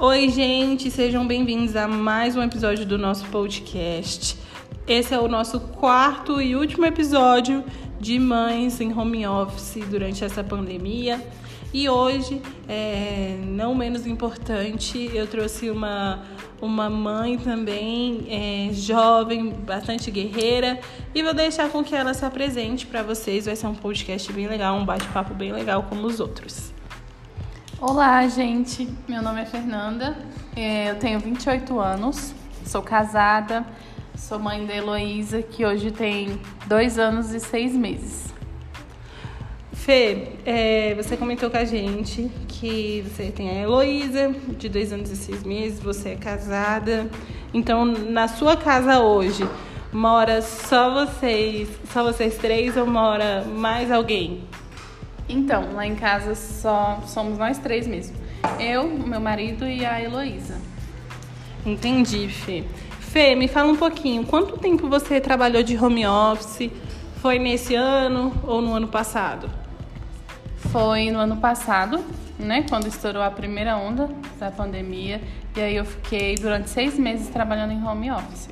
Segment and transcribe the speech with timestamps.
[0.00, 4.38] Oi, gente, sejam bem-vindos a mais um episódio do nosso podcast.
[4.86, 7.64] Esse é o nosso quarto e último episódio
[7.98, 11.20] de mães em home office durante essa pandemia.
[11.74, 16.22] E hoje, é, não menos importante, eu trouxe uma,
[16.62, 20.78] uma mãe também é, jovem, bastante guerreira,
[21.12, 23.46] e vou deixar com que ela se apresente para vocês.
[23.46, 26.77] Vai ser um podcast bem legal, um bate-papo bem legal como os outros.
[27.80, 28.88] Olá, gente.
[29.06, 30.18] Meu nome é Fernanda.
[30.56, 32.34] É, eu tenho 28 anos.
[32.64, 33.64] Sou casada.
[34.16, 38.34] Sou mãe da Heloísa, que hoje tem dois anos e seis meses.
[39.72, 45.12] Fê, é, você comentou com a gente que você tem a Heloísa, de dois anos
[45.12, 47.08] e seis meses, você é casada.
[47.54, 49.48] Então, na sua casa hoje,
[49.92, 54.42] mora só vocês, só vocês três ou mora mais alguém?
[55.28, 58.16] Então, lá em casa só somos nós três mesmo.
[58.58, 60.58] Eu, meu marido e a Heloísa.
[61.66, 62.64] Entendi, Fê.
[62.98, 66.70] Fê, me fala um pouquinho, quanto tempo você trabalhou de home office?
[67.20, 69.50] Foi nesse ano ou no ano passado?
[70.70, 72.04] Foi no ano passado,
[72.38, 72.64] né?
[72.68, 74.08] Quando estourou a primeira onda
[74.38, 75.20] da pandemia.
[75.56, 78.50] E aí eu fiquei durante seis meses trabalhando em home office.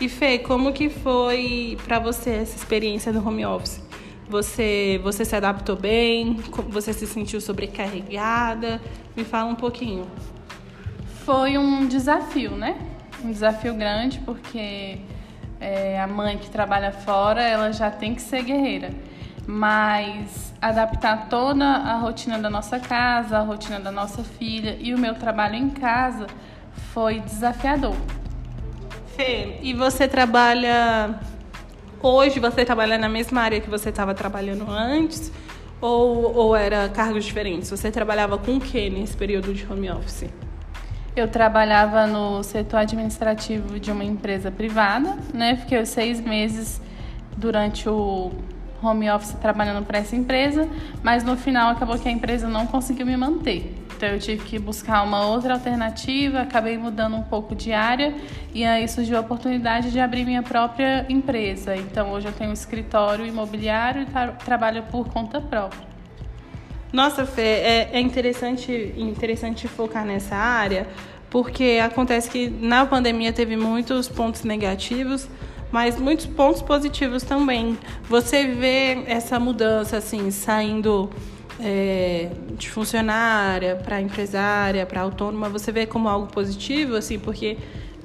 [0.00, 3.85] E Fê, como que foi para você essa experiência no home office?
[4.28, 6.34] Você, você se adaptou bem?
[6.68, 8.80] Você se sentiu sobrecarregada?
[9.16, 10.06] Me fala um pouquinho.
[11.24, 12.76] Foi um desafio, né?
[13.24, 14.98] Um desafio grande, porque
[15.60, 18.90] é, a mãe que trabalha fora, ela já tem que ser guerreira.
[19.46, 24.98] Mas adaptar toda a rotina da nossa casa, a rotina da nossa filha e o
[24.98, 26.26] meu trabalho em casa
[26.92, 27.94] foi desafiador.
[29.16, 31.18] Fê, e você trabalha
[32.02, 35.32] Hoje você trabalha na mesma área que você estava trabalhando antes?
[35.80, 37.70] Ou, ou era cargos diferentes?
[37.70, 40.26] Você trabalhava com o que nesse período de home office?
[41.16, 45.56] Eu trabalhava no setor administrativo de uma empresa privada, né?
[45.56, 46.80] Fiquei seis meses
[47.36, 48.30] durante o
[48.82, 50.68] home office trabalhando para essa empresa,
[51.02, 53.74] mas no final acabou que a empresa não conseguiu me manter.
[53.96, 58.14] Então eu tive que buscar uma outra alternativa, acabei mudando um pouco de área
[58.52, 61.74] e aí surgiu a oportunidade de abrir minha própria empresa.
[61.74, 65.86] Então hoje eu tenho um escritório imobiliário e tra trabalho por conta própria.
[66.92, 70.86] Nossa, Fê, é, é interessante, interessante focar nessa área,
[71.30, 75.26] porque acontece que na pandemia teve muitos pontos negativos,
[75.72, 77.78] mas muitos pontos positivos também.
[78.08, 81.10] Você vê essa mudança assim saindo
[81.60, 87.56] é, de funcionária para empresária, para autônoma, você vê como algo positivo, assim, porque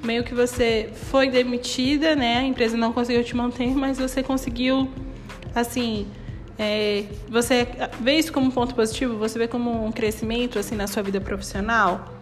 [0.02, 2.38] meio que você foi demitida, né?
[2.38, 4.88] A empresa não conseguiu te manter, mas você conseguiu,
[5.54, 6.06] assim,
[6.58, 7.66] é, você
[8.00, 9.16] vê isso como um ponto positivo?
[9.18, 12.12] Você vê como um crescimento, assim, na sua vida profissional?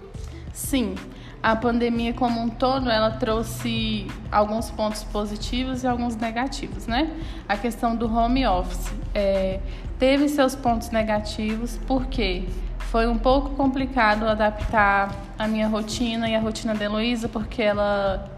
[0.52, 0.94] Sim.
[1.42, 7.10] A pandemia como um todo, ela trouxe alguns pontos positivos e alguns negativos, né?
[7.48, 8.92] A questão do home office.
[9.14, 9.60] É,
[9.98, 12.44] teve seus pontos negativos, porque
[12.90, 18.28] foi um pouco complicado adaptar a minha rotina e a rotina da Heloísa, porque ela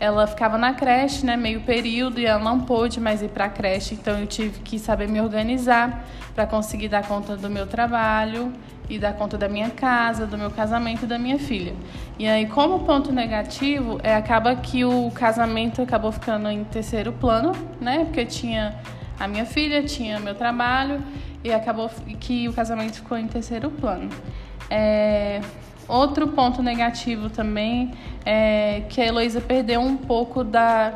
[0.00, 3.48] ela ficava na creche, né, meio período, e ela não pôde mais ir para a
[3.48, 6.04] creche, então eu tive que saber me organizar
[6.34, 8.52] para conseguir dar conta do meu trabalho
[8.88, 11.74] e dar conta da minha casa, do meu casamento e da minha filha.
[12.18, 17.52] E aí, como ponto negativo, é acaba que o casamento acabou ficando em terceiro plano,
[17.80, 18.76] né, porque tinha
[19.18, 21.02] a minha filha, tinha meu trabalho
[21.42, 24.08] e acabou que o casamento ficou em terceiro plano.
[24.70, 25.40] É,
[25.88, 27.92] outro ponto negativo também
[28.24, 30.94] é que a Heloísa perdeu um pouco da,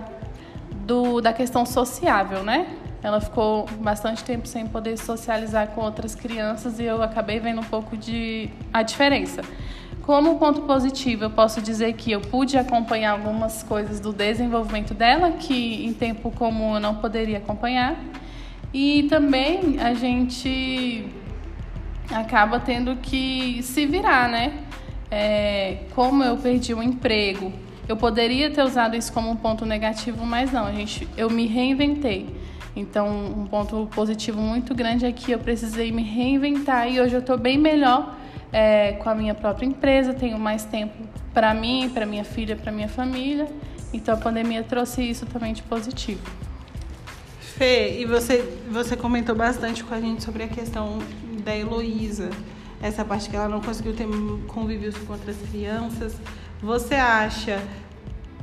[0.86, 2.66] do, da questão sociável, né?
[3.02, 7.64] Ela ficou bastante tempo sem poder socializar com outras crianças e eu acabei vendo um
[7.64, 9.42] pouco de a diferença.
[10.02, 15.32] Como ponto positivo, eu posso dizer que eu pude acompanhar algumas coisas do desenvolvimento dela
[15.32, 17.96] que em tempo comum eu não poderia acompanhar.
[18.72, 21.06] E também a gente
[22.10, 24.61] acaba tendo que se virar, né?
[25.14, 27.52] É, como eu perdi o emprego,
[27.86, 31.46] eu poderia ter usado isso como um ponto negativo, mas não, a gente, eu me
[31.46, 32.34] reinventei.
[32.74, 37.20] Então, um ponto positivo muito grande é que eu precisei me reinventar e hoje eu
[37.20, 38.16] estou bem melhor
[38.50, 40.94] é, com a minha própria empresa, tenho mais tempo
[41.34, 43.46] para mim, para minha filha, para minha família.
[43.92, 46.22] Então, a pandemia trouxe isso também de positivo.
[47.38, 51.00] Fê, e você, você comentou bastante com a gente sobre a questão
[51.44, 52.30] da Heloísa,
[52.82, 54.06] essa parte que ela não conseguiu ter
[54.48, 56.14] convívios com outras crianças.
[56.60, 57.62] Você acha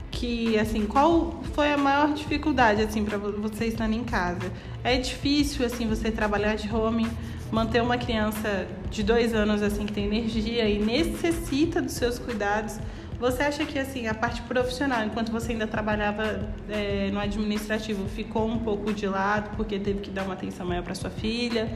[0.10, 4.52] que, assim, qual foi a maior dificuldade, assim, para você estando em casa?
[4.84, 7.08] É difícil, assim, você trabalhar de home,
[7.52, 12.80] manter uma criança de dois anos, assim, que tem energia e necessita dos seus cuidados.
[13.20, 18.48] Você acha que, assim, a parte profissional, enquanto você ainda trabalhava é, no administrativo, ficou
[18.48, 21.70] um pouco de lado porque teve que dar uma atenção maior para sua filha?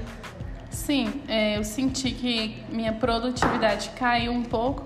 [0.85, 4.83] Sim, é, eu senti que minha produtividade caiu um pouco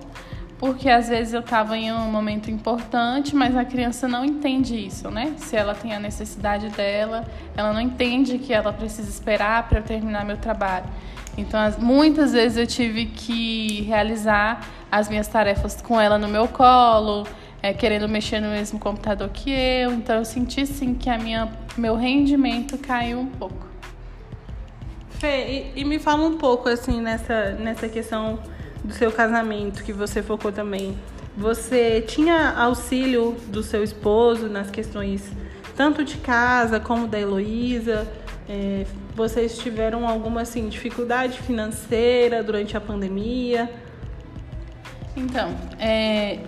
[0.56, 5.10] porque às vezes eu estava em um momento importante, mas a criança não entende isso,
[5.10, 5.34] né?
[5.38, 10.24] Se ela tem a necessidade dela, ela não entende que ela precisa esperar para terminar
[10.24, 10.86] meu trabalho.
[11.36, 17.26] Então, muitas vezes eu tive que realizar as minhas tarefas com ela no meu colo,
[17.60, 19.92] é, querendo mexer no mesmo computador que eu.
[19.92, 23.67] Então, eu senti sim que a minha, meu rendimento caiu um pouco.
[25.18, 28.38] Fê, e, e me fala um pouco assim nessa, nessa questão
[28.84, 30.96] do seu casamento que você focou também,
[31.36, 35.30] você tinha auxílio do seu esposo nas questões
[35.76, 38.08] tanto de casa como da Heloísa?
[38.48, 38.84] É,
[39.14, 43.70] vocês tiveram alguma assim, dificuldade financeira durante a pandemia?
[45.16, 46.40] Então, é,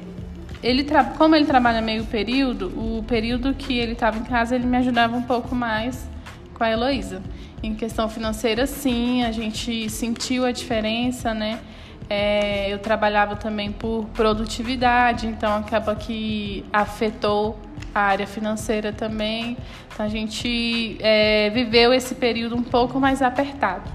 [0.63, 0.85] ele
[1.17, 5.17] como ele trabalha meio período, o período que ele estava em casa, ele me ajudava
[5.17, 6.09] um pouco mais
[6.55, 7.23] com a Heloísa.
[7.63, 11.61] Em questão financeira, sim, a gente sentiu a diferença, né?
[12.09, 17.59] É, eu trabalhava também por produtividade, então acaba que afetou
[17.95, 19.57] a área financeira também.
[19.93, 23.89] Então a gente é, viveu esse período um pouco mais apertado.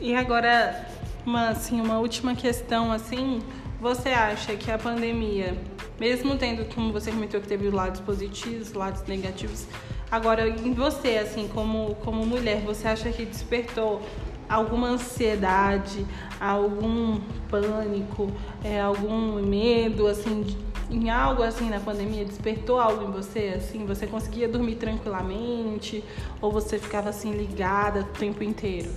[0.00, 0.86] E agora,
[1.26, 3.40] uma, assim, uma última questão, assim,
[3.80, 5.56] você acha que a pandemia,
[5.98, 9.66] mesmo tendo, como você comentou, que teve lados positivos, lados negativos,
[10.14, 14.00] agora em você, assim, como, como mulher, você acha que despertou
[14.48, 16.06] alguma ansiedade,
[16.40, 17.18] algum
[17.50, 18.30] pânico,
[18.62, 20.46] é, algum medo, assim,
[20.90, 26.04] em algo assim na pandemia despertou algo em você, assim, você conseguia dormir tranquilamente
[26.40, 28.90] ou você ficava assim ligada o tempo inteiro?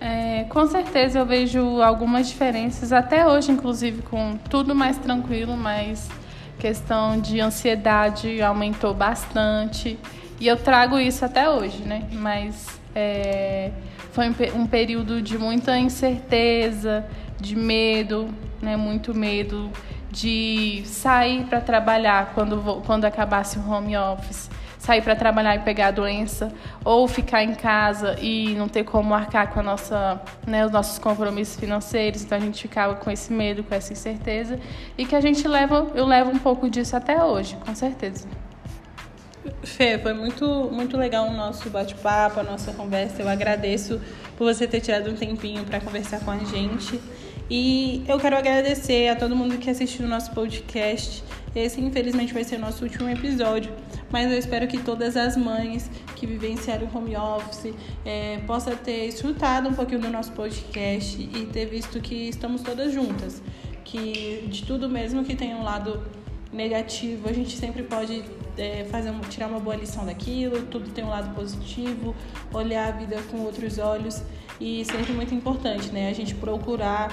[0.00, 6.08] É, com certeza eu vejo algumas diferenças até hoje, inclusive com tudo mais tranquilo, mas
[6.58, 9.98] questão de ansiedade aumentou bastante
[10.40, 12.08] e eu trago isso até hoje, né?
[12.12, 13.70] Mas é,
[14.12, 17.04] foi um período de muita incerteza,
[17.40, 18.28] de medo,
[18.60, 18.76] né?
[18.76, 19.70] Muito medo
[20.10, 24.50] de sair para trabalhar quando, quando acabasse o home office,
[24.82, 26.52] sair para trabalhar e pegar a doença,
[26.84, 30.98] ou ficar em casa e não ter como arcar com a nossa, né, os nossos
[30.98, 32.24] compromissos financeiros.
[32.24, 34.58] Então a gente ficava com esse medo, com essa incerteza,
[34.98, 38.26] e que a gente leva, eu levo um pouco disso até hoje, com certeza.
[39.62, 43.22] Fê, foi muito, muito legal o nosso bate-papo, a nossa conversa.
[43.22, 44.00] Eu agradeço
[44.36, 47.00] por você ter tirado um tempinho para conversar com a gente.
[47.48, 51.22] E eu quero agradecer a todo mundo que assistiu o nosso podcast.
[51.54, 53.72] Esse, infelizmente, vai ser nosso último episódio,
[54.10, 59.06] mas eu espero que todas as mães que vivenciaram o home office é, possam ter
[59.06, 63.42] escutado um pouquinho do nosso podcast e ter visto que estamos todas juntas.
[63.84, 66.02] Que de tudo mesmo que tem um lado
[66.52, 68.22] negativo, a gente sempre pode
[68.56, 72.14] é, fazer tirar uma boa lição daquilo, tudo tem um lado positivo,
[72.52, 74.22] olhar a vida com outros olhos
[74.60, 76.08] e sempre muito importante, né?
[76.08, 77.10] A gente procurar,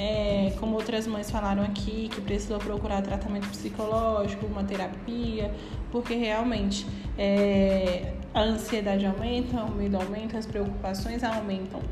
[0.00, 5.54] é, como outras mães falaram aqui, que precisou procurar tratamento psicológico, uma terapia,
[5.92, 6.86] porque realmente
[7.18, 11.82] é, a ansiedade aumenta, o medo aumenta, as preocupações aumentam.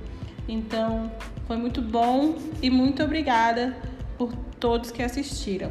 [0.48, 1.12] Então,
[1.46, 3.76] foi muito bom e muito obrigada
[4.16, 5.70] por todos que assistiram.